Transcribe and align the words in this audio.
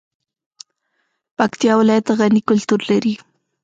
پکتیا 1.37 1.73
ولایت 1.81 2.05
غني 2.17 2.41
کلتور 2.49 2.79
لري 2.89 3.13